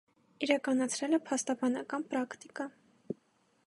[0.45, 2.71] Իրականացրել է փաստաբանական պրակտիկա։